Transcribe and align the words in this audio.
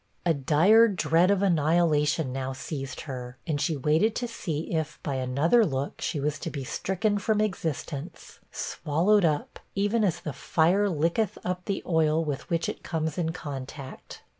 A 0.25 0.33
dire 0.33 0.87
dread 0.87 1.29
of 1.29 1.43
annihilation 1.43 2.33
now 2.33 2.53
seized 2.53 3.01
her, 3.01 3.37
and 3.45 3.61
she 3.61 3.77
waited 3.77 4.15
to 4.15 4.27
see 4.27 4.73
if, 4.73 4.97
by 5.03 5.13
'another 5.13 5.63
look,' 5.63 6.01
she 6.01 6.19
was 6.19 6.39
to 6.39 6.49
be 6.49 6.63
stricken 6.63 7.19
from 7.19 7.39
existence, 7.39 8.39
swallowed 8.51 9.25
up, 9.25 9.59
even 9.75 10.03
as 10.03 10.19
the 10.21 10.33
fire 10.33 10.89
licketh 10.89 11.37
up 11.45 11.65
the 11.65 11.83
oil 11.85 12.25
with 12.25 12.49
which 12.49 12.67
it 12.67 12.81
comes 12.81 13.19
in 13.19 13.31
contact. 13.31 14.23